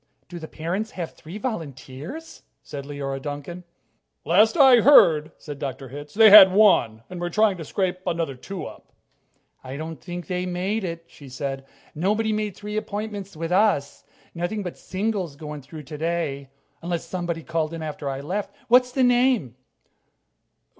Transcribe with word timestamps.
"Do 0.27 0.39
the 0.39 0.47
parents 0.47 0.89
have 0.93 1.11
three 1.13 1.37
volunteers?" 1.37 2.41
said 2.63 2.85
Leora 2.85 3.21
Duncan. 3.21 3.63
"Last 4.25 4.57
I 4.57 4.77
heard," 4.77 5.31
said 5.37 5.59
Dr. 5.59 5.89
Hitz, 5.89 6.15
"they 6.15 6.31
had 6.31 6.51
one, 6.51 7.03
and 7.07 7.21
were 7.21 7.29
trying 7.29 7.55
to 7.57 7.63
scrape 7.63 7.99
another 8.07 8.33
two 8.33 8.65
up." 8.65 8.91
"I 9.63 9.77
don't 9.77 10.01
think 10.01 10.25
they 10.25 10.47
made 10.47 10.83
it," 10.83 11.03
she 11.05 11.29
said. 11.29 11.67
"Nobody 11.93 12.33
made 12.33 12.55
three 12.55 12.77
appointments 12.77 13.37
with 13.37 13.51
us. 13.51 14.03
Nothing 14.33 14.63
but 14.63 14.75
singles 14.75 15.35
going 15.35 15.61
through 15.61 15.83
today, 15.83 16.49
unless 16.81 17.05
somebody 17.05 17.43
called 17.43 17.71
in 17.71 17.83
after 17.83 18.09
I 18.09 18.21
left. 18.21 18.55
What's 18.69 18.91
the 18.91 19.03
name?" 19.03 19.55